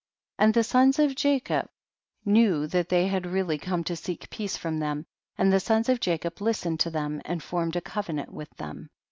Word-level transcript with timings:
47. 0.39 0.47
And 0.47 0.53
the 0.55 0.63
sons 0.63 0.97
of 0.97 1.15
Jacob 1.15 1.69
knew 2.25 2.65
that 2.65 2.89
they 2.89 3.05
had 3.05 3.27
really 3.27 3.59
come 3.59 3.83
to 3.83 3.95
seek 3.95 4.31
peace 4.31 4.57
from 4.57 4.79
them, 4.79 5.05
and 5.37 5.53
the 5.53 5.59
sons 5.59 5.89
of 5.89 6.03
Ja 6.07 6.17
cob 6.17 6.41
listened 6.41 6.79
to 6.79 6.89
them, 6.89 7.21
and 7.23 7.43
formed 7.43 7.75
a 7.75 7.81
covenant 7.81 8.33
witii 8.33 8.55
them. 8.57 8.89